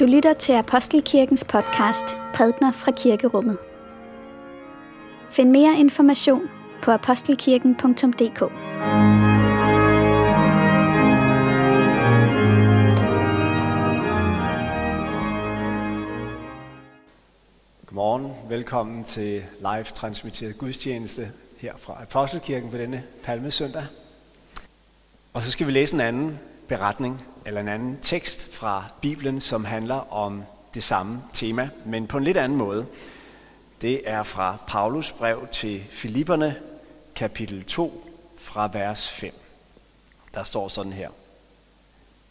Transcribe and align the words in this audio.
Du 0.00 0.06
lytter 0.06 0.32
til 0.32 0.52
Apostelkirkens 0.52 1.44
podcast 1.44 2.16
Prædner 2.34 2.72
fra 2.72 2.92
Kirkerummet. 2.92 3.58
Find 5.30 5.50
mere 5.50 5.78
information 5.78 6.42
på 6.82 6.90
apostelkirken.dk. 6.90 8.38
Godmorgen. 17.86 18.32
Velkommen 18.48 19.04
til 19.04 19.44
live 19.58 19.84
transmitteret 19.84 20.58
gudstjeneste 20.58 21.28
her 21.58 21.72
fra 21.76 22.02
Apostelkirken 22.02 22.70
på 22.70 22.76
denne 22.76 23.02
palmesøndag. 23.24 23.84
Og 25.32 25.42
så 25.42 25.50
skal 25.50 25.66
vi 25.66 25.72
læse 25.72 25.94
en 25.94 26.00
anden 26.00 26.38
beretning 26.68 27.22
eller 27.46 27.60
en 27.60 27.68
anden 27.68 27.98
tekst 28.02 28.54
fra 28.54 28.84
Bibelen, 29.00 29.40
som 29.40 29.64
handler 29.64 30.12
om 30.12 30.42
det 30.74 30.82
samme 30.84 31.22
tema, 31.34 31.68
men 31.84 32.06
på 32.06 32.18
en 32.18 32.24
lidt 32.24 32.36
anden 32.36 32.58
måde. 32.58 32.86
Det 33.80 34.00
er 34.04 34.22
fra 34.22 34.56
Paulus 34.66 35.12
brev 35.12 35.48
til 35.52 35.84
Filipperne, 35.90 36.56
kapitel 37.14 37.64
2, 37.64 38.10
fra 38.38 38.70
vers 38.72 39.08
5. 39.10 39.34
Der 40.34 40.44
står 40.44 40.68
sådan 40.68 40.92
her. 40.92 41.10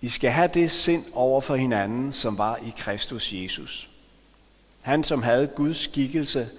I 0.01 0.09
skal 0.09 0.31
have 0.31 0.49
det 0.53 0.71
sind 0.71 1.03
over 1.13 1.41
for 1.41 1.55
hinanden, 1.55 2.11
som 2.11 2.37
var 2.37 2.57
i 2.57 2.73
Kristus 2.77 3.33
Jesus. 3.33 3.89
Han, 4.81 5.03
som 5.03 5.23
havde 5.23 5.47
Guds 5.47 5.77
skikkelse, 5.77 6.49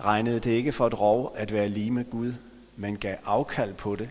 regnede 0.00 0.40
det 0.40 0.50
ikke 0.50 0.72
for 0.72 0.86
et 0.86 1.00
rov 1.00 1.32
at 1.36 1.52
være 1.52 1.68
lige 1.68 1.90
med 1.90 2.10
Gud, 2.10 2.32
men 2.76 2.96
gav 2.96 3.16
afkald 3.24 3.74
på 3.74 3.96
det, 3.96 4.10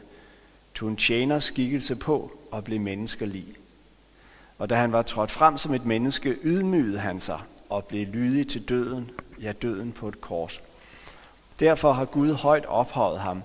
tog 0.76 0.90
en 0.90 0.98
tjener 0.98 1.40
skikkelse 1.40 1.96
på 1.96 2.32
og 2.52 2.64
blev 2.64 2.80
menneskelig. 2.80 3.46
Og 4.62 4.70
da 4.70 4.76
han 4.76 4.92
var 4.92 5.02
trådt 5.02 5.32
frem 5.32 5.58
som 5.58 5.74
et 5.74 5.86
menneske, 5.86 6.38
ydmygede 6.44 7.00
han 7.00 7.20
sig 7.20 7.40
og 7.70 7.86
blev 7.86 8.08
lydig 8.08 8.48
til 8.48 8.70
døden, 8.70 9.10
ja 9.42 9.52
døden 9.52 9.92
på 9.92 10.08
et 10.08 10.22
kors. 10.22 10.62
Derfor 11.60 11.92
har 11.92 12.06
Gud 12.06 12.34
højt 12.34 12.66
ophøjet 12.66 13.20
ham 13.20 13.44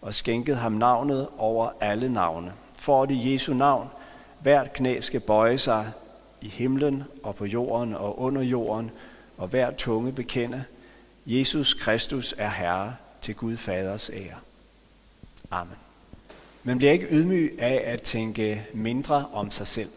og 0.00 0.14
skænket 0.14 0.56
ham 0.56 0.72
navnet 0.72 1.28
over 1.38 1.70
alle 1.80 2.12
navne, 2.12 2.52
for 2.74 3.02
at 3.02 3.10
i 3.10 3.32
Jesu 3.32 3.54
navn 3.54 3.88
hvert 4.42 4.72
knæ 4.72 5.00
skal 5.00 5.20
bøje 5.20 5.58
sig 5.58 5.90
i 6.42 6.48
himlen 6.48 7.04
og 7.22 7.34
på 7.34 7.44
jorden 7.44 7.94
og 7.94 8.20
under 8.20 8.42
jorden, 8.42 8.90
og 9.36 9.48
hver 9.48 9.70
tunge 9.70 10.12
bekende, 10.12 10.64
Jesus 11.26 11.74
Kristus 11.74 12.34
er 12.38 12.50
Herre 12.50 12.94
til 13.22 13.34
Gud 13.34 13.56
Faders 13.56 14.10
ære. 14.14 14.38
Amen. 15.50 15.76
Man 16.62 16.78
bliver 16.78 16.92
ikke 16.92 17.08
ydmyg 17.10 17.56
af 17.58 17.82
at 17.84 18.02
tænke 18.02 18.66
mindre 18.74 19.26
om 19.32 19.50
sig 19.50 19.66
selv, 19.66 19.90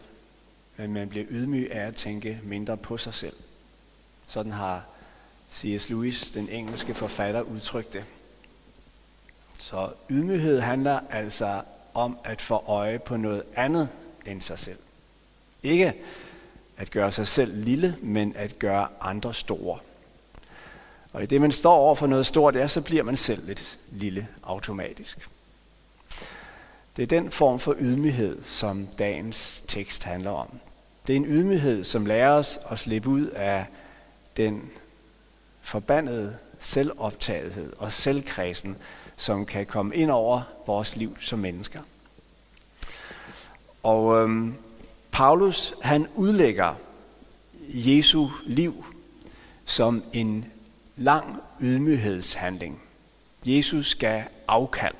men 0.82 0.92
man 0.92 1.08
bliver 1.08 1.26
ydmyg 1.30 1.68
af 1.72 1.86
at 1.86 1.94
tænke 1.94 2.40
mindre 2.42 2.76
på 2.76 2.96
sig 2.96 3.14
selv. 3.14 3.36
Sådan 4.26 4.52
har 4.52 4.84
C.S. 5.52 5.90
Lewis, 5.90 6.30
den 6.30 6.48
engelske 6.48 6.94
forfatter, 6.94 7.40
udtrykt 7.40 7.92
det. 7.92 8.04
Så 9.58 9.90
ydmyghed 10.10 10.60
handler 10.60 11.00
altså 11.10 11.62
om 11.94 12.18
at 12.24 12.42
få 12.42 12.64
øje 12.66 12.98
på 12.98 13.16
noget 13.16 13.42
andet 13.56 13.88
end 14.26 14.40
sig 14.40 14.58
selv. 14.58 14.78
Ikke 15.62 15.94
at 16.76 16.90
gøre 16.90 17.12
sig 17.12 17.26
selv 17.26 17.64
lille, 17.64 17.96
men 18.00 18.36
at 18.36 18.58
gøre 18.58 18.88
andre 19.00 19.34
store. 19.34 19.78
Og 21.12 21.22
i 21.22 21.26
det, 21.26 21.40
man 21.40 21.52
står 21.52 21.74
over 21.74 21.94
for 21.94 22.06
noget 22.06 22.26
stort, 22.26 22.54
ja, 22.54 22.68
så 22.68 22.80
bliver 22.80 23.02
man 23.02 23.16
selv 23.16 23.46
lidt 23.46 23.78
lille 23.90 24.28
automatisk. 24.42 25.28
Det 26.96 27.02
er 27.02 27.06
den 27.06 27.30
form 27.30 27.58
for 27.58 27.76
ydmyghed, 27.78 28.44
som 28.44 28.86
dagens 28.86 29.64
tekst 29.68 30.04
handler 30.04 30.30
om. 30.30 30.58
Det 31.06 31.12
er 31.12 31.16
en 31.16 31.26
ydmyghed, 31.26 31.84
som 31.84 32.06
lærer 32.06 32.30
os 32.30 32.58
at 32.70 32.78
slippe 32.78 33.08
ud 33.08 33.26
af 33.26 33.66
den 34.36 34.70
forbandede 35.62 36.36
selvoptagethed 36.58 37.72
og 37.78 37.92
selvkredsen, 37.92 38.76
som 39.16 39.46
kan 39.46 39.66
komme 39.66 39.96
ind 39.96 40.10
over 40.10 40.42
vores 40.66 40.96
liv 40.96 41.16
som 41.20 41.38
mennesker. 41.38 41.80
Og 43.82 44.22
øhm, 44.22 44.54
Paulus, 45.12 45.74
han 45.82 46.06
udlægger 46.14 46.74
Jesu 47.68 48.28
liv 48.46 48.84
som 49.64 50.02
en 50.12 50.52
lang 50.96 51.42
ydmyghedshandling. 51.60 52.82
Jesus 53.46 53.90
skal 53.90 54.24
afkald. 54.48 54.94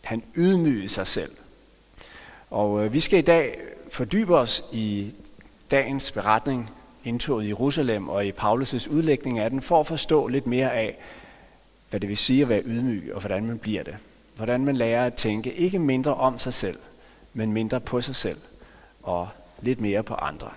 Han 0.00 0.22
ydmygede 0.36 0.88
sig 0.88 1.06
selv. 1.06 1.36
Og 2.50 2.84
øh, 2.84 2.92
vi 2.92 3.00
skal 3.00 3.18
i 3.18 3.22
dag 3.22 3.58
fordybe 3.94 4.36
os 4.36 4.64
i 4.72 5.14
dagens 5.70 6.12
beretning, 6.12 6.70
indtoget 7.04 7.44
i 7.44 7.48
Jerusalem 7.48 8.08
og 8.08 8.26
i 8.26 8.32
Paulus' 8.32 8.90
udlægning 8.90 9.38
af 9.38 9.50
den, 9.50 9.62
for 9.62 9.80
at 9.80 9.86
forstå 9.86 10.28
lidt 10.28 10.46
mere 10.46 10.72
af, 10.72 10.96
hvad 11.90 12.00
det 12.00 12.08
vil 12.08 12.16
sige 12.16 12.42
at 12.42 12.48
være 12.48 12.62
ydmyg, 12.64 13.10
og 13.14 13.20
hvordan 13.20 13.46
man 13.46 13.58
bliver 13.58 13.82
det. 13.82 13.96
Hvordan 14.36 14.64
man 14.64 14.76
lærer 14.76 15.06
at 15.06 15.14
tænke 15.14 15.52
ikke 15.52 15.78
mindre 15.78 16.14
om 16.14 16.38
sig 16.38 16.54
selv, 16.54 16.78
men 17.34 17.52
mindre 17.52 17.80
på 17.80 18.00
sig 18.00 18.16
selv, 18.16 18.38
og 19.02 19.28
lidt 19.60 19.80
mere 19.80 20.02
på 20.02 20.14
andre. 20.14 20.50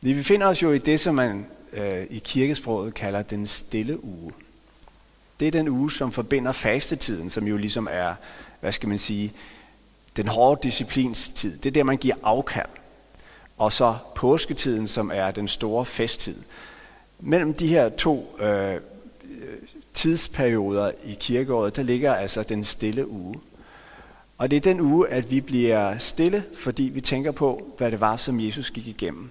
Vi 0.00 0.14
befinder 0.14 0.46
os 0.46 0.62
jo 0.62 0.72
i 0.72 0.78
det, 0.78 1.00
som 1.00 1.14
man 1.14 1.46
øh, 1.72 2.06
i 2.10 2.18
kirkesproget 2.18 2.94
kalder 2.94 3.22
den 3.22 3.46
stille 3.46 4.04
uge. 4.04 4.32
Det 5.40 5.48
er 5.48 5.52
den 5.52 5.68
uge, 5.68 5.92
som 5.92 6.12
forbinder 6.12 6.52
fastetiden, 6.52 7.30
som 7.30 7.46
jo 7.46 7.56
ligesom 7.56 7.88
er, 7.90 8.14
hvad 8.60 8.72
skal 8.72 8.88
man 8.88 8.98
sige, 8.98 9.32
den 10.16 10.28
hårde 10.28 10.60
disciplins 10.62 11.28
tid. 11.28 11.58
Det 11.58 11.66
er 11.66 11.72
der, 11.72 11.84
man 11.84 11.96
giver 11.96 12.14
afkald. 12.22 12.68
Og 13.58 13.72
så 13.72 13.96
påsketiden, 14.14 14.86
som 14.86 15.10
er 15.14 15.30
den 15.30 15.48
store 15.48 15.84
festtid. 15.84 16.42
Mellem 17.20 17.54
de 17.54 17.66
her 17.66 17.88
to 17.88 18.36
øh, 18.40 18.80
tidsperioder 19.94 20.90
i 21.04 21.16
kirkeåret, 21.20 21.76
der 21.76 21.82
ligger 21.82 22.14
altså 22.14 22.42
den 22.42 22.64
stille 22.64 23.10
uge. 23.10 23.34
Og 24.38 24.50
det 24.50 24.56
er 24.56 24.60
den 24.60 24.80
uge, 24.80 25.08
at 25.08 25.30
vi 25.30 25.40
bliver 25.40 25.98
stille, 25.98 26.44
fordi 26.54 26.82
vi 26.82 27.00
tænker 27.00 27.32
på, 27.32 27.66
hvad 27.78 27.90
det 27.90 28.00
var, 28.00 28.16
som 28.16 28.40
Jesus 28.40 28.70
gik 28.70 28.86
igennem. 28.86 29.30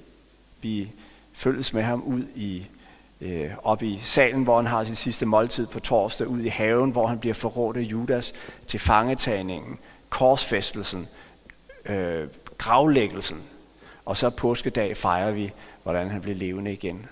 Vi 0.62 0.92
følges 1.34 1.74
med 1.74 1.82
ham 1.82 2.04
ud 2.04 2.24
i 2.36 2.66
øh, 3.22 3.50
op 3.64 3.84
i 3.84 4.00
salen, 4.04 4.44
hvor 4.44 4.56
han 4.56 4.66
har 4.66 4.86
sin 4.86 4.96
sidste 4.96 5.26
måltid 5.26 5.68
på 5.68 5.80
torsdag, 5.80 6.28
ud 6.28 6.40
i 6.40 6.48
haven, 6.48 6.92
hvor 6.92 7.08
han 7.08 7.20
bliver 7.20 7.34
forrådt 7.34 7.78
af 7.78 7.82
Judas, 7.82 8.34
til 8.68 8.80
fangetagningen, 8.80 9.78
korsfæstelsen, 10.14 11.08
øh, 11.86 12.28
gravlæggelsen, 12.58 13.44
og 14.06 14.18
så 14.18 14.30
påskedag 14.30 14.98
fejrer 14.98 15.32
vi, 15.32 15.52
hvordan 15.84 16.10
han 16.10 16.22
blev 16.22 16.36
levende 16.36 16.74
igen. 16.74 17.06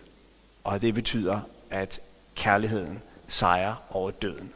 Og 0.64 0.82
det 0.82 0.94
betyder, 0.94 1.40
at 1.70 2.00
kærligheden 2.36 3.02
sejrer 3.28 3.76
over 3.90 4.12
døden. 4.12 4.54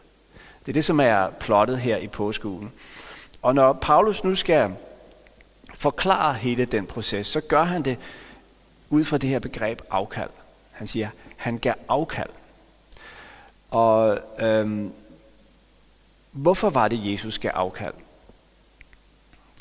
Det 0.59 0.71
er 0.71 0.73
det, 0.73 0.85
som 0.85 0.99
er 0.99 1.29
plottet 1.29 1.79
her 1.79 1.97
i 1.97 2.07
påskeugen. 2.07 2.71
Og 3.41 3.55
når 3.55 3.73
Paulus 3.73 4.23
nu 4.23 4.35
skal 4.35 4.75
forklare 5.73 6.33
hele 6.33 6.65
den 6.65 6.85
proces, 6.85 7.27
så 7.27 7.41
gør 7.41 7.63
han 7.63 7.81
det 7.81 7.97
ud 8.89 9.03
fra 9.03 9.17
det 9.17 9.29
her 9.29 9.39
begreb 9.39 9.81
afkald. 9.89 10.29
Han 10.71 10.87
siger, 10.87 11.09
han 11.35 11.57
gav 11.57 11.73
afkald. 11.87 12.29
Og 13.71 14.19
øhm, 14.39 14.93
hvorfor 16.31 16.69
var 16.69 16.87
det, 16.87 17.11
Jesus 17.11 17.39
gav 17.39 17.51
afkald? 17.53 17.93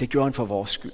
Det 0.01 0.11
gjorde 0.11 0.25
han 0.25 0.35
for 0.35 0.45
vores 0.45 0.71
skyld. 0.71 0.93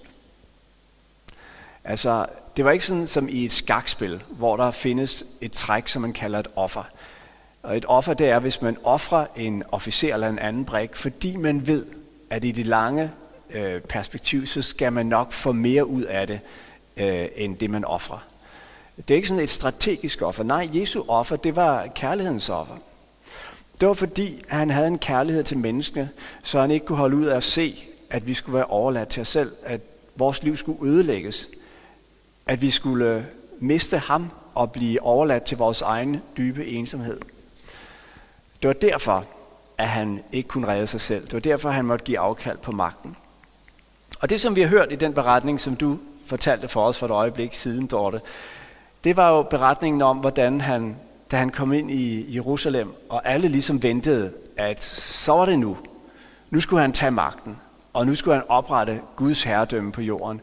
Altså, 1.85 2.27
det 2.57 2.65
var 2.65 2.71
ikke 2.71 2.87
sådan 2.87 3.07
som 3.07 3.29
i 3.29 3.45
et 3.45 3.53
skakspil, 3.53 4.23
hvor 4.29 4.57
der 4.57 4.71
findes 4.71 5.25
et 5.41 5.53
træk, 5.53 5.89
som 5.89 6.03
man 6.03 6.13
kalder 6.13 6.39
et 6.39 6.49
offer. 6.57 6.85
Og 7.63 7.77
et 7.77 7.85
offer, 7.89 8.15
det 8.15 8.29
er, 8.29 8.39
hvis 8.39 8.63
man 8.63 8.77
offrer 8.85 9.27
en 9.37 9.63
officer 9.73 10.15
eller 10.15 10.29
en 10.29 10.39
anden 10.39 10.65
brik, 10.65 10.97
fordi 10.97 11.37
man 11.37 11.67
ved, 11.67 11.87
at 12.31 12.45
i 12.45 12.51
det 12.51 12.67
lange 12.67 13.11
øh, 13.51 13.81
perspektiv, 13.81 14.47
så 14.47 14.63
skal 14.63 14.93
man 14.93 15.07
nok 15.07 15.33
få 15.33 15.53
mere 15.53 15.87
ud 15.87 16.03
af 16.03 16.27
det, 16.27 16.41
øh, 16.97 17.29
end 17.37 17.57
det 17.57 17.71
man 17.71 17.85
offrer. 17.85 18.19
Det 18.97 19.11
er 19.11 19.17
ikke 19.17 19.29
sådan 19.29 19.45
et 19.45 19.51
strategisk 19.51 20.23
offer. 20.23 20.45
Nej, 20.45 20.69
Jesu 20.73 21.03
offer, 21.09 21.37
det 21.37 21.57
var 21.57 21.87
kærlighedens 21.87 22.49
offer. 22.49 22.77
Det 23.81 23.89
var 23.89 23.95
fordi, 23.95 24.43
han 24.49 24.71
havde 24.71 24.87
en 24.87 24.99
kærlighed 24.99 25.45
til 25.45 25.59
menneskene, 25.59 26.09
så 26.43 26.61
han 26.61 26.71
ikke 26.71 26.87
kunne 26.87 26.99
holde 26.99 27.17
ud 27.17 27.27
af 27.27 27.37
at 27.37 27.43
se, 27.43 27.85
at 28.11 28.27
vi 28.27 28.35
skulle 28.35 28.57
være 28.57 28.67
overladt 28.67 29.09
til 29.09 29.21
os 29.21 29.29
selv, 29.29 29.53
at 29.63 29.81
vores 30.17 30.43
liv 30.43 30.57
skulle 30.57 30.91
ødelægges, 30.91 31.49
at 32.47 32.63
vi 32.63 32.71
skulle 32.71 33.27
miste 33.61 33.99
ham 33.99 34.31
og 34.55 34.73
blive 34.73 35.03
overladt 35.03 35.43
til 35.43 35.59
vores 35.59 35.83
egen 35.83 36.23
dybe 36.37 36.67
ensomhed. 36.67 37.21
Det 38.63 38.69
var 38.69 38.73
derfor, 38.75 39.25
at 39.79 39.89
han 39.89 40.23
ikke 40.33 40.49
kunne 40.49 40.69
redde 40.69 40.87
sig 40.87 41.01
selv. 41.01 41.25
Det 41.25 41.33
var 41.33 41.41
derfor, 41.41 41.69
at 41.69 41.75
han 41.75 41.85
måtte 41.85 42.05
give 42.05 42.19
afkald 42.19 42.59
på 42.59 42.73
magten. 42.73 43.17
Og 44.21 44.31
det, 44.31 44.41
som 44.41 44.57
vi 44.57 44.61
har 44.61 44.69
hørt 44.69 44.93
i 44.93 44.97
den 44.97 45.15
beretning, 45.15 45.61
som 45.61 45.77
du 45.77 45.99
fortalte 46.27 46.69
for 46.69 46.85
os 46.85 46.99
for 46.99 47.07
et 47.07 47.11
øjeblik 47.11 47.55
siden, 47.55 47.87
Dorte, 47.87 48.21
det 49.05 49.17
var 49.17 49.31
jo 49.31 49.43
beretningen 49.43 50.03
om, 50.03 50.19
hvordan 50.19 50.61
han, 50.61 50.97
da 51.31 51.37
han 51.37 51.51
kom 51.51 51.73
ind 51.73 51.91
i 51.91 52.35
Jerusalem, 52.35 52.93
og 53.09 53.29
alle 53.29 53.49
ligesom 53.49 53.83
ventede, 53.83 54.33
at 54.57 54.83
så 54.85 55.33
var 55.33 55.45
det 55.45 55.59
nu. 55.59 55.79
Nu 56.51 56.61
skulle 56.61 56.81
han 56.81 56.93
tage 56.93 57.11
magten, 57.11 57.57
og 58.01 58.07
nu 58.07 58.15
skulle 58.15 58.35
han 58.35 58.45
oprette 58.49 59.01
Guds 59.17 59.43
herredømme 59.43 59.93
på 59.93 60.01
jorden. 60.01 60.41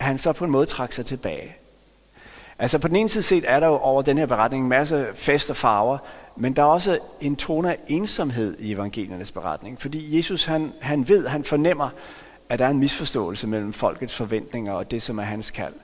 han 0.00 0.18
så 0.18 0.32
på 0.32 0.44
en 0.44 0.50
måde 0.50 0.66
trak 0.66 0.92
sig 0.92 1.06
tilbage. 1.06 1.56
Altså 2.58 2.78
på 2.78 2.88
den 2.88 2.96
ene 2.96 3.08
side 3.08 3.22
set 3.22 3.44
er 3.46 3.60
der 3.60 3.66
jo 3.66 3.78
over 3.78 4.02
den 4.02 4.18
her 4.18 4.26
beretning 4.26 4.62
en 4.62 4.68
masse 4.68 5.06
fest 5.14 5.50
og 5.50 5.56
farver, 5.56 5.98
men 6.36 6.52
der 6.52 6.62
er 6.62 6.66
også 6.66 6.98
en 7.20 7.36
tone 7.36 7.70
af 7.70 7.78
ensomhed 7.88 8.58
i 8.58 8.72
evangeliernes 8.72 9.32
beretning, 9.32 9.80
fordi 9.80 10.16
Jesus 10.16 10.44
han, 10.44 10.72
han 10.80 11.08
ved, 11.08 11.26
han 11.26 11.44
fornemmer, 11.44 11.88
at 12.48 12.58
der 12.58 12.64
er 12.64 12.70
en 12.70 12.78
misforståelse 12.78 13.46
mellem 13.46 13.72
folkets 13.72 14.16
forventninger 14.16 14.72
og 14.72 14.90
det, 14.90 15.02
som 15.02 15.18
er 15.18 15.22
hans 15.22 15.50
kald. 15.50 15.74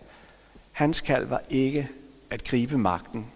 Hans 0.72 1.00
kald 1.00 1.26
var 1.26 1.42
ikke 1.50 1.88
at 2.30 2.44
gribe 2.44 2.78
magten 2.78 3.26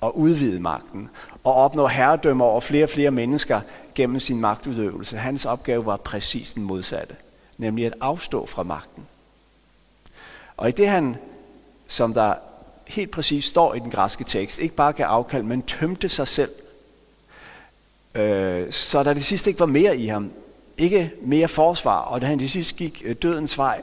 og 0.00 0.18
udvide 0.18 0.60
magten 0.60 1.10
og 1.44 1.54
opnå 1.54 1.86
herredømme 1.86 2.44
over 2.44 2.60
flere 2.60 2.84
og 2.84 2.90
flere 2.90 3.10
mennesker 3.10 3.60
gennem 3.94 4.20
sin 4.20 4.40
magtudøvelse. 4.40 5.16
Hans 5.16 5.44
opgave 5.44 5.86
var 5.86 5.96
præcis 5.96 6.52
den 6.52 6.62
modsatte, 6.62 7.16
nemlig 7.58 7.86
at 7.86 7.94
afstå 8.00 8.46
fra 8.46 8.62
magten. 8.62 9.06
Og 10.56 10.68
i 10.68 10.72
det 10.72 10.88
han, 10.88 11.16
som 11.86 12.14
der 12.14 12.34
helt 12.86 13.10
præcis 13.10 13.44
står 13.44 13.74
i 13.74 13.78
den 13.78 13.90
græske 13.90 14.24
tekst, 14.24 14.58
ikke 14.58 14.74
bare 14.74 14.92
gav 14.92 15.06
afkald, 15.06 15.42
men 15.42 15.62
tømte 15.62 16.08
sig 16.08 16.28
selv, 16.28 16.50
øh, 18.14 18.72
så 18.72 19.02
der 19.02 19.12
det 19.12 19.24
sidste 19.24 19.50
ikke 19.50 19.60
var 19.60 19.66
mere 19.66 19.96
i 19.96 20.06
ham, 20.06 20.30
ikke 20.78 21.12
mere 21.22 21.48
forsvar, 21.48 21.98
og 21.98 22.20
da 22.20 22.26
han 22.26 22.38
til 22.38 22.50
sidst 22.50 22.76
gik 22.76 23.02
øh, 23.04 23.16
dødens 23.22 23.58
vej, 23.58 23.82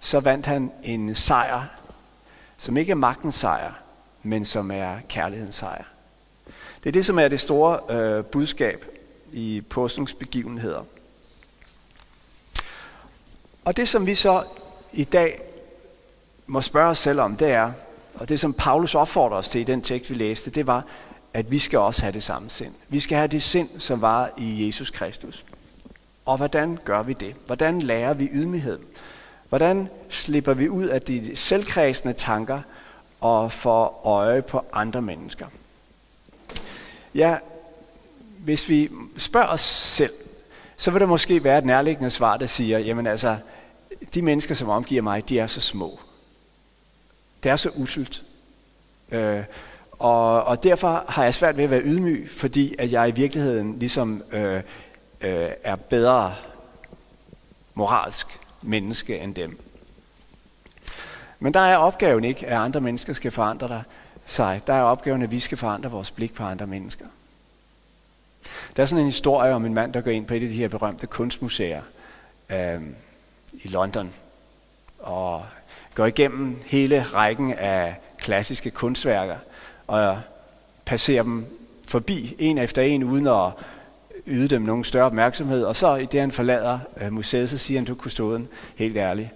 så 0.00 0.20
vandt 0.20 0.46
han 0.46 0.72
en 0.82 1.14
sejr, 1.14 1.62
som 2.56 2.76
ikke 2.76 2.90
er 2.90 2.96
magtens 2.96 3.34
sejr, 3.34 3.72
men 4.26 4.44
som 4.44 4.70
er 4.70 4.96
kærlighedens 5.08 5.54
sejr. 5.54 5.84
Det 6.84 6.90
er 6.90 6.92
det, 6.92 7.06
som 7.06 7.18
er 7.18 7.28
det 7.28 7.40
store 7.40 7.80
øh, 7.90 8.24
budskab 8.24 8.84
i 9.32 9.62
påskens 9.70 10.14
begivenheder. 10.14 10.84
Og 13.64 13.76
det, 13.76 13.88
som 13.88 14.06
vi 14.06 14.14
så 14.14 14.44
i 14.92 15.04
dag 15.04 15.40
må 16.46 16.60
spørge 16.60 16.90
os 16.90 16.98
selv 16.98 17.20
om, 17.20 17.36
det 17.36 17.48
er, 17.48 17.72
og 18.14 18.28
det 18.28 18.40
som 18.40 18.52
Paulus 18.52 18.94
opfordrer 18.94 19.36
os 19.36 19.48
til 19.48 19.60
i 19.60 19.64
den 19.64 19.82
tekst, 19.82 20.10
vi 20.10 20.14
læste, 20.14 20.50
det 20.50 20.66
var, 20.66 20.84
at 21.34 21.50
vi 21.50 21.58
skal 21.58 21.78
også 21.78 22.02
have 22.02 22.12
det 22.12 22.22
samme 22.22 22.50
sind. 22.50 22.74
Vi 22.88 23.00
skal 23.00 23.16
have 23.16 23.28
det 23.28 23.42
sind, 23.42 23.68
som 23.78 24.00
var 24.00 24.30
i 24.38 24.66
Jesus 24.66 24.90
Kristus. 24.90 25.44
Og 26.24 26.36
hvordan 26.36 26.78
gør 26.84 27.02
vi 27.02 27.12
det? 27.12 27.34
Hvordan 27.46 27.82
lærer 27.82 28.14
vi 28.14 28.28
ydmyghed? 28.32 28.78
Hvordan 29.48 29.88
slipper 30.08 30.54
vi 30.54 30.68
ud 30.68 30.84
af 30.84 31.02
de 31.02 31.36
selvkredsende 31.36 32.14
tanker 32.14 32.60
og 33.20 33.52
får 33.52 34.02
øje 34.04 34.42
på 34.42 34.64
andre 34.72 35.02
mennesker? 35.02 35.46
Ja, 37.14 37.36
hvis 38.38 38.68
vi 38.68 38.90
spørger 39.16 39.46
os 39.46 39.60
selv, 39.60 40.12
så 40.76 40.90
vil 40.90 41.00
der 41.00 41.06
måske 41.06 41.44
være 41.44 41.58
et 41.58 41.64
nærliggende 41.64 42.10
svar, 42.10 42.36
der 42.36 42.46
siger, 42.46 42.78
jamen 42.78 43.06
altså, 43.06 43.36
de 44.14 44.22
mennesker, 44.22 44.54
som 44.54 44.68
omgiver 44.68 45.02
mig, 45.02 45.28
de 45.28 45.38
er 45.38 45.46
så 45.46 45.60
små. 45.60 45.98
Det 47.42 47.50
er 47.50 47.56
så 47.56 47.70
uselt. 47.70 48.22
Øh, 49.10 49.42
og, 49.92 50.44
og 50.44 50.62
derfor 50.62 51.04
har 51.08 51.24
jeg 51.24 51.34
svært 51.34 51.56
ved 51.56 51.64
at 51.64 51.70
være 51.70 51.82
ydmyg, 51.82 52.30
fordi 52.30 52.74
at 52.78 52.92
jeg 52.92 53.08
i 53.08 53.12
virkeligheden 53.12 53.78
ligesom 53.78 54.22
øh, 54.32 54.62
øh, 55.20 55.50
er 55.64 55.76
bedre 55.76 56.34
moralsk 57.74 58.26
menneske 58.62 59.18
end 59.18 59.34
dem. 59.34 59.60
Men 61.38 61.54
der 61.54 61.60
er 61.60 61.76
opgaven 61.76 62.24
ikke, 62.24 62.46
at 62.46 62.58
andre 62.58 62.80
mennesker 62.80 63.12
skal 63.12 63.30
forandre 63.30 63.68
dig 63.68 63.82
sig. 64.26 64.60
Der 64.66 64.72
er 64.72 64.82
opgaven, 64.82 65.22
at 65.22 65.30
vi 65.30 65.40
skal 65.40 65.58
forandre 65.58 65.90
vores 65.90 66.10
blik 66.10 66.34
på 66.34 66.42
andre 66.42 66.66
mennesker. 66.66 67.04
Der 68.76 68.82
er 68.82 68.86
sådan 68.86 69.04
en 69.04 69.10
historie 69.10 69.54
om 69.54 69.66
en 69.66 69.74
mand, 69.74 69.92
der 69.92 70.00
går 70.00 70.10
ind 70.10 70.26
på 70.26 70.34
et 70.34 70.42
af 70.42 70.48
de 70.48 70.56
her 70.56 70.68
berømte 70.68 71.06
kunstmuseer 71.06 71.82
øh, 72.50 72.80
i 73.52 73.68
London. 73.68 74.12
Og 74.98 75.44
går 75.94 76.06
igennem 76.06 76.56
hele 76.66 77.02
rækken 77.02 77.52
af 77.52 77.96
klassiske 78.18 78.70
kunstværker 78.70 79.36
og 79.86 80.20
passerer 80.84 81.22
dem 81.22 81.46
forbi 81.84 82.36
en 82.38 82.58
efter 82.58 82.82
en, 82.82 83.04
uden 83.04 83.26
at 83.26 83.50
yde 84.26 84.48
dem 84.48 84.62
nogen 84.62 84.84
større 84.84 85.06
opmærksomhed. 85.06 85.64
Og 85.64 85.76
så 85.76 85.94
i 85.94 86.04
det, 86.04 86.20
han 86.20 86.32
forlader 86.32 86.78
øh, 87.00 87.12
museet, 87.12 87.50
så 87.50 87.58
siger 87.58 87.80
han 87.80 87.86
til 87.86 87.94
kustoden, 87.94 88.48
helt 88.76 88.96
ærligt, 88.96 89.28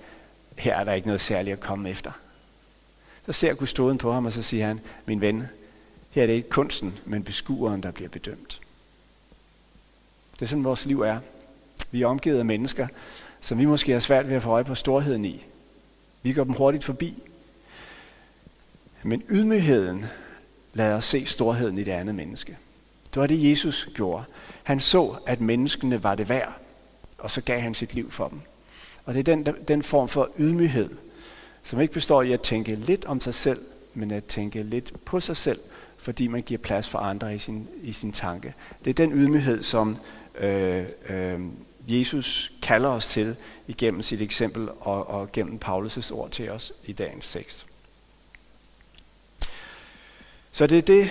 her 0.60 0.76
er 0.76 0.84
der 0.84 0.92
ikke 0.92 1.06
noget 1.06 1.20
særligt 1.20 1.52
at 1.52 1.60
komme 1.60 1.90
efter. 1.90 2.12
Så 3.26 3.32
ser 3.32 3.54
kustoden 3.54 3.98
på 3.98 4.12
ham, 4.12 4.26
og 4.26 4.32
så 4.32 4.42
siger 4.42 4.66
han, 4.66 4.80
min 5.06 5.20
ven, 5.20 5.44
her 6.10 6.22
er 6.22 6.26
det 6.26 6.34
ikke 6.34 6.48
kunsten, 6.48 6.98
men 7.04 7.24
beskueren, 7.24 7.82
der 7.82 7.90
bliver 7.90 8.08
bedømt. 8.08 8.60
Det 10.32 10.42
er 10.42 10.46
sådan, 10.46 10.64
vores 10.64 10.86
liv 10.86 11.00
er. 11.00 11.20
Vi 11.90 12.02
er 12.02 12.06
omgivet 12.06 12.38
af 12.38 12.44
mennesker, 12.44 12.88
som 13.40 13.58
vi 13.58 13.64
måske 13.64 13.92
har 13.92 14.00
svært 14.00 14.28
ved 14.28 14.36
at 14.36 14.42
få 14.42 14.50
øje 14.50 14.64
på 14.64 14.74
storheden 14.74 15.24
i. 15.24 15.44
Vi 16.22 16.32
går 16.32 16.44
dem 16.44 16.52
hurtigt 16.52 16.84
forbi. 16.84 17.22
Men 19.02 19.22
ydmygheden 19.28 20.04
lader 20.74 20.96
os 20.96 21.04
se 21.04 21.26
storheden 21.26 21.78
i 21.78 21.84
det 21.84 21.92
andet 21.92 22.14
menneske. 22.14 22.56
Det 23.14 23.20
var 23.20 23.26
det, 23.26 23.50
Jesus 23.50 23.88
gjorde. 23.94 24.24
Han 24.62 24.80
så, 24.80 25.16
at 25.26 25.40
menneskene 25.40 26.02
var 26.02 26.14
det 26.14 26.28
værd, 26.28 26.60
og 27.18 27.30
så 27.30 27.40
gav 27.40 27.60
han 27.60 27.74
sit 27.74 27.94
liv 27.94 28.10
for 28.10 28.28
dem. 28.28 28.40
Og 29.04 29.14
det 29.14 29.28
er 29.28 29.34
den, 29.34 29.56
den 29.68 29.82
form 29.82 30.08
for 30.08 30.30
ydmyghed, 30.38 30.90
som 31.62 31.80
ikke 31.80 31.94
består 31.94 32.22
i 32.22 32.32
at 32.32 32.40
tænke 32.40 32.74
lidt 32.74 33.04
om 33.04 33.20
sig 33.20 33.34
selv, 33.34 33.60
men 33.94 34.10
at 34.10 34.24
tænke 34.24 34.62
lidt 34.62 35.04
på 35.04 35.20
sig 35.20 35.36
selv, 35.36 35.60
fordi 35.96 36.26
man 36.26 36.42
giver 36.42 36.58
plads 36.58 36.88
for 36.88 36.98
andre 36.98 37.34
i 37.34 37.38
sin, 37.38 37.68
i 37.82 37.92
sin 37.92 38.12
tanke. 38.12 38.54
Det 38.84 38.90
er 38.90 38.94
den 38.94 39.12
ydmyghed, 39.12 39.62
som 39.62 39.96
øh, 40.38 40.84
øh, 41.08 41.40
Jesus 41.88 42.52
kalder 42.62 42.88
os 42.88 43.08
til 43.08 43.36
igennem 43.66 44.02
sit 44.02 44.22
eksempel 44.22 44.68
og, 44.80 45.06
og 45.06 45.32
gennem 45.32 45.60
Paulus' 45.64 46.12
ord 46.12 46.30
til 46.30 46.50
os 46.50 46.72
i 46.84 46.92
dagens 46.92 47.32
tekst. 47.32 47.66
Så 50.52 50.66
det 50.66 50.78
er 50.78 50.82
det, 50.82 51.10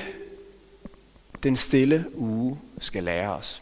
den 1.44 1.56
stille 1.56 2.06
uge 2.14 2.60
skal 2.80 3.04
lære 3.04 3.30
os. 3.30 3.62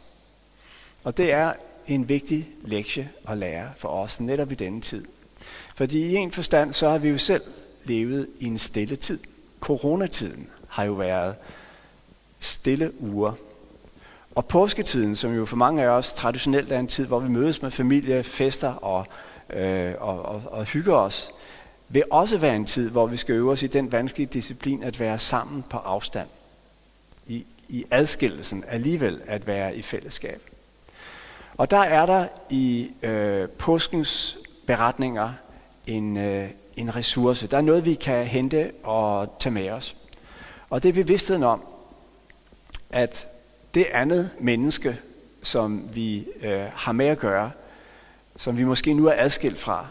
Og 1.03 1.17
det 1.17 1.31
er 1.31 1.53
en 1.87 2.09
vigtig 2.09 2.49
lektie 2.61 3.09
at 3.27 3.37
lære 3.37 3.69
for 3.77 3.89
os 3.89 4.21
netop 4.21 4.51
i 4.51 4.55
denne 4.55 4.81
tid. 4.81 5.05
Fordi 5.75 5.99
i 5.99 6.15
en 6.15 6.31
forstand, 6.31 6.73
så 6.73 6.89
har 6.89 6.97
vi 6.97 7.09
jo 7.09 7.17
selv 7.17 7.41
levet 7.83 8.27
i 8.39 8.45
en 8.45 8.57
stille 8.57 8.95
tid. 8.95 9.19
Coronatiden 9.59 10.49
har 10.67 10.83
jo 10.83 10.93
været 10.93 11.35
stille 12.39 12.91
uger. 12.99 13.33
Og 14.35 14.45
påsketiden, 14.45 15.15
som 15.15 15.35
jo 15.35 15.45
for 15.45 15.55
mange 15.55 15.83
af 15.83 15.87
os 15.87 16.13
traditionelt 16.13 16.71
er 16.71 16.79
en 16.79 16.87
tid, 16.87 17.05
hvor 17.05 17.19
vi 17.19 17.29
mødes 17.29 17.61
med 17.61 17.71
familie, 17.71 18.23
fester 18.23 18.69
og, 18.69 19.07
øh, 19.49 19.93
og, 19.99 20.21
og, 20.21 20.41
og 20.45 20.65
hygger 20.65 20.95
os, 20.95 21.31
vil 21.89 22.03
også 22.11 22.37
være 22.37 22.55
en 22.55 22.65
tid, 22.65 22.89
hvor 22.89 23.07
vi 23.07 23.17
skal 23.17 23.35
øve 23.35 23.51
os 23.51 23.63
i 23.63 23.67
den 23.67 23.91
vanskelige 23.91 24.29
disciplin 24.33 24.83
at 24.83 24.99
være 24.99 25.19
sammen 25.19 25.63
på 25.69 25.77
afstand. 25.77 26.27
I, 27.27 27.45
i 27.69 27.85
adskillelsen 27.91 28.63
alligevel 28.67 29.21
at 29.27 29.47
være 29.47 29.75
i 29.75 29.81
fællesskab. 29.81 30.41
Og 31.57 31.71
der 31.71 31.77
er 31.77 32.05
der 32.05 32.27
i 32.49 32.89
øh, 33.03 33.49
påskens 33.49 34.37
beretninger 34.67 35.33
en, 35.87 36.17
øh, 36.17 36.49
en 36.75 36.95
ressource. 36.95 37.47
Der 37.47 37.57
er 37.57 37.61
noget, 37.61 37.85
vi 37.85 37.93
kan 37.93 38.25
hente 38.25 38.71
og 38.83 39.35
tage 39.39 39.53
med 39.53 39.69
os. 39.69 39.95
Og 40.69 40.83
det 40.83 40.89
er 40.89 40.93
bevidstheden 40.93 41.43
om, 41.43 41.61
at 42.89 43.27
det 43.73 43.85
andet 43.91 44.29
menneske, 44.39 44.99
som 45.43 45.89
vi 45.93 46.27
øh, 46.41 46.65
har 46.73 46.91
med 46.91 47.05
at 47.05 47.19
gøre, 47.19 47.51
som 48.37 48.57
vi 48.57 48.63
måske 48.63 48.93
nu 48.93 49.07
er 49.07 49.13
adskilt 49.17 49.59
fra, 49.59 49.87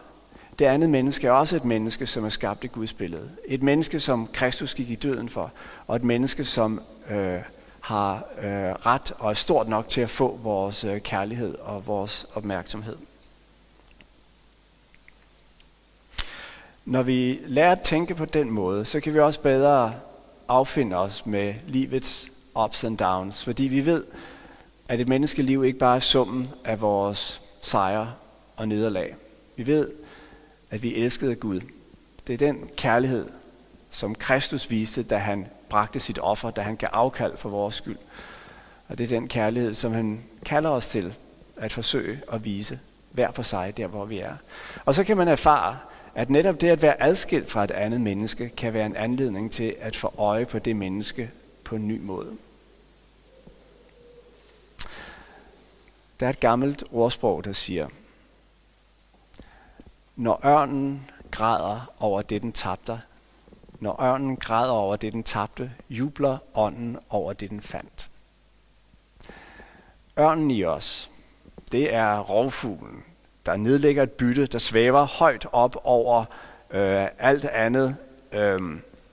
det 0.58 0.64
andet 0.64 0.90
menneske 0.90 1.26
er 1.26 1.30
også 1.30 1.56
et 1.56 1.64
menneske, 1.64 2.06
som 2.06 2.24
er 2.24 2.28
skabt 2.28 2.64
i 2.64 2.66
Guds 2.66 2.92
billede. 2.92 3.30
Et 3.44 3.62
menneske, 3.62 4.00
som 4.00 4.28
Kristus 4.32 4.74
gik 4.74 4.90
i 4.90 4.94
døden 4.94 5.28
for, 5.28 5.52
og 5.86 5.96
et 5.96 6.04
menneske, 6.04 6.44
som 6.44 6.80
øh, 7.10 7.38
har 7.86 8.24
øh, 8.38 8.72
ret 8.86 9.12
og 9.18 9.30
er 9.30 9.34
stort 9.34 9.68
nok 9.68 9.88
til 9.88 10.00
at 10.00 10.10
få 10.10 10.38
vores 10.42 10.84
øh, 10.84 11.00
kærlighed 11.00 11.54
og 11.54 11.86
vores 11.86 12.26
opmærksomhed. 12.34 12.96
Når 16.84 17.02
vi 17.02 17.40
lærer 17.46 17.72
at 17.72 17.80
tænke 17.80 18.14
på 18.14 18.24
den 18.24 18.50
måde, 18.50 18.84
så 18.84 19.00
kan 19.00 19.14
vi 19.14 19.18
også 19.18 19.40
bedre 19.40 19.94
affinde 20.48 20.96
os 20.96 21.26
med 21.26 21.54
livets 21.66 22.30
ups 22.64 22.84
and 22.84 22.98
downs, 22.98 23.44
fordi 23.44 23.62
vi 23.62 23.86
ved, 23.86 24.04
at 24.88 25.00
et 25.00 25.08
menneskeliv 25.08 25.64
ikke 25.64 25.78
bare 25.78 25.96
er 25.96 26.00
summen 26.00 26.48
af 26.64 26.80
vores 26.80 27.42
sejre 27.62 28.12
og 28.56 28.68
nederlag. 28.68 29.16
Vi 29.56 29.66
ved, 29.66 29.90
at 30.70 30.82
vi 30.82 30.94
elskede 30.94 31.34
Gud. 31.34 31.60
Det 32.26 32.32
er 32.32 32.38
den 32.38 32.70
kærlighed, 32.76 33.26
som 33.90 34.14
Kristus 34.14 34.70
viste, 34.70 35.02
da 35.02 35.16
han 35.16 35.46
bragte 35.68 36.00
sit 36.00 36.18
offer, 36.22 36.50
da 36.50 36.60
han 36.60 36.76
gav 36.76 36.88
afkald 36.92 37.36
for 37.36 37.48
vores 37.48 37.74
skyld. 37.74 37.98
Og 38.88 38.98
det 38.98 39.04
er 39.04 39.08
den 39.08 39.28
kærlighed, 39.28 39.74
som 39.74 39.92
han 39.92 40.24
kalder 40.44 40.70
os 40.70 40.88
til 40.88 41.14
at 41.56 41.72
forsøge 41.72 42.20
at 42.32 42.44
vise 42.44 42.80
hver 43.10 43.32
for 43.32 43.42
sig, 43.42 43.76
der 43.76 43.86
hvor 43.86 44.04
vi 44.04 44.18
er. 44.18 44.34
Og 44.84 44.94
så 44.94 45.04
kan 45.04 45.16
man 45.16 45.28
erfare, 45.28 45.78
at 46.14 46.30
netop 46.30 46.60
det 46.60 46.68
at 46.68 46.82
være 46.82 47.02
adskilt 47.02 47.50
fra 47.50 47.64
et 47.64 47.70
andet 47.70 48.00
menneske, 48.00 48.48
kan 48.48 48.72
være 48.72 48.86
en 48.86 48.96
anledning 48.96 49.52
til 49.52 49.76
at 49.80 49.96
få 49.96 50.14
øje 50.18 50.46
på 50.46 50.58
det 50.58 50.76
menneske 50.76 51.30
på 51.64 51.76
en 51.76 51.88
ny 51.88 52.00
måde. 52.00 52.36
Der 56.20 56.26
er 56.26 56.30
et 56.30 56.40
gammelt 56.40 56.84
ordsprog, 56.92 57.44
der 57.44 57.52
siger, 57.52 57.88
når 60.16 60.46
ørnen 60.46 61.10
græder 61.30 61.92
over 61.98 62.22
det, 62.22 62.42
den 62.42 62.52
tabte, 62.52 63.00
når 63.80 64.02
ørnen 64.02 64.36
græder 64.36 64.72
over 64.72 64.96
det, 64.96 65.12
den 65.12 65.22
tabte, 65.22 65.72
jubler 65.90 66.38
ånden 66.54 66.98
over 67.10 67.32
det, 67.32 67.50
den 67.50 67.60
fandt. 67.60 68.10
Ørnen 70.18 70.50
i 70.50 70.64
os, 70.64 71.10
det 71.72 71.94
er 71.94 72.18
rovfuglen, 72.18 73.04
der 73.46 73.56
nedlægger 73.56 74.02
et 74.02 74.12
bytte, 74.12 74.46
der 74.46 74.58
svæver 74.58 75.04
højt 75.04 75.46
op 75.52 75.76
over 75.84 76.24
øh, 76.70 77.06
alt 77.18 77.44
andet 77.44 77.96
øh, 78.32 78.60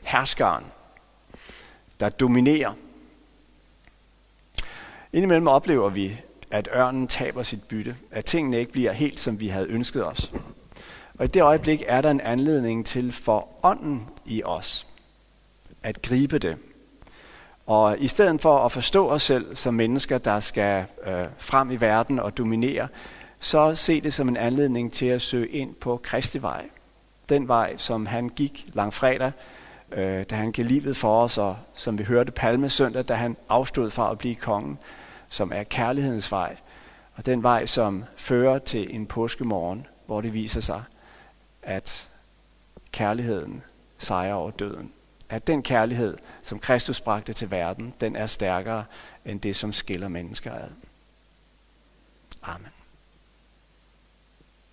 herskeren, 0.03 0.65
der 1.99 2.09
dominerer. 2.09 2.73
Indimellem 5.13 5.47
oplever 5.47 5.89
vi, 5.89 6.21
at 6.51 6.69
ørnen 6.75 7.07
taber 7.07 7.43
sit 7.43 7.63
bytte, 7.63 7.95
at 8.11 8.25
tingene 8.25 8.59
ikke 8.59 8.71
bliver 8.71 8.91
helt, 8.91 9.19
som 9.19 9.39
vi 9.39 9.47
havde 9.47 9.67
ønsket 9.67 10.07
os. 10.07 10.31
Og 11.17 11.25
i 11.25 11.27
det 11.27 11.41
øjeblik 11.41 11.83
er 11.87 12.01
der 12.01 12.11
en 12.11 12.21
anledning 12.21 12.85
til 12.85 13.11
for 13.11 13.47
ånden 13.63 14.09
i 14.25 14.43
os 14.43 14.87
at 15.83 16.01
gribe 16.01 16.39
det. 16.39 16.57
Og 17.65 17.99
i 17.99 18.07
stedet 18.07 18.41
for 18.41 18.57
at 18.57 18.71
forstå 18.71 19.09
os 19.09 19.23
selv 19.23 19.55
som 19.55 19.73
mennesker, 19.73 20.17
der 20.17 20.39
skal 20.39 20.85
øh, 21.05 21.25
frem 21.37 21.71
i 21.71 21.75
verden 21.75 22.19
og 22.19 22.37
dominere, 22.37 22.87
så 23.39 23.75
se 23.75 24.01
det 24.01 24.13
som 24.13 24.29
en 24.29 24.37
anledning 24.37 24.93
til 24.93 25.05
at 25.05 25.21
søge 25.21 25.47
ind 25.47 25.75
på 25.75 25.99
Kristi 26.03 26.41
vej. 26.41 26.65
Den 27.29 27.47
vej, 27.47 27.77
som 27.77 28.05
han 28.05 28.29
gik 28.29 28.65
langfredag, 28.73 29.31
øh, 29.91 30.23
da 30.29 30.35
han 30.35 30.51
gav 30.51 30.65
livet 30.65 30.97
for 30.97 31.23
os, 31.23 31.37
og 31.37 31.57
som 31.73 31.97
vi 31.97 32.03
hørte 32.03 32.31
Palme 32.31 32.69
søndag, 32.69 33.03
da 33.07 33.13
han 33.13 33.37
afstod 33.49 33.89
fra 33.89 34.11
at 34.11 34.17
blive 34.17 34.35
kongen, 34.35 34.77
som 35.29 35.51
er 35.55 35.63
kærlighedens 35.63 36.31
vej. 36.31 36.57
Og 37.15 37.25
den 37.25 37.43
vej, 37.43 37.65
som 37.65 38.03
fører 38.15 38.59
til 38.59 38.95
en 38.95 39.05
påskemorgen, 39.05 39.87
hvor 40.05 40.21
det 40.21 40.33
viser 40.33 40.61
sig, 40.61 40.83
at 41.63 42.09
kærligheden 42.91 43.63
sejrer 43.97 44.33
over 44.33 44.51
døden. 44.51 44.93
At 45.29 45.47
den 45.47 45.63
kærlighed, 45.63 46.17
som 46.41 46.59
Kristus 46.59 47.01
bragte 47.01 47.33
til 47.33 47.51
verden, 47.51 47.93
den 48.01 48.15
er 48.15 48.27
stærkere 48.27 48.85
end 49.25 49.41
det, 49.41 49.55
som 49.55 49.73
skiller 49.73 50.07
mennesker 50.07 50.53
ad. 50.53 50.69
Amen. 52.43 52.82